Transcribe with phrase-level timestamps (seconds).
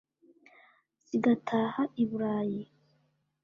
[1.07, 2.61] Zigataha i Bulayi,